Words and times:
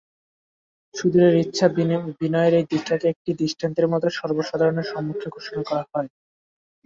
সুধীরের 0.95 1.35
ইচ্ছা, 1.43 1.65
বিনয়ের 2.19 2.53
এই 2.53 2.65
দীক্ষাকে 2.71 3.05
একটা 3.09 3.31
দৃষ্টান্তের 3.39 3.87
মতো 3.87 4.07
সর্বসাধারণের 4.19 4.89
সম্মুখে 4.91 5.27
ঘোষণা 5.35 5.61
করা 5.69 5.83
হয়। 5.91 6.09